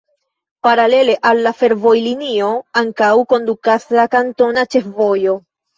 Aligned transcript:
Paralele 0.67 1.17
al 1.33 1.43
la 1.47 1.51
fervojlinio 1.59 2.49
ankaŭ 2.83 3.13
kondukas 3.35 3.89
la 4.01 4.11
kantona 4.19 4.71
ĉefvojo. 4.75 5.43